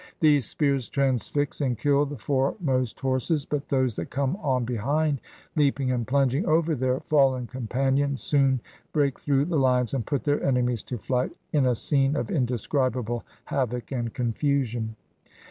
[0.19, 5.21] These spears transfix and kill the foremost horses; but those that come on behind,
[5.55, 8.61] leaping and plunging over their fallen companions, soon
[8.93, 13.23] break through the fines and put their enemies to flight, in a scene of indescribable
[13.45, 14.95] havoc and confusion.